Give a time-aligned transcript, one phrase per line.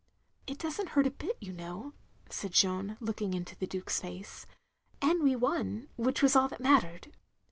[0.47, 1.93] "It does n't hurt a bit, you know,"
[2.31, 4.47] said Jeanne, looking into the Duke's face,
[4.99, 7.13] and we won, which was all that mattered.